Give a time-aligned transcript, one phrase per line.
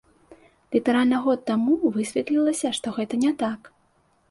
[0.75, 3.73] Літаральна год таму высветлілася, што гэта не так.